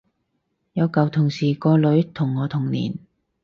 [0.73, 2.97] 有舊同事個女同我同年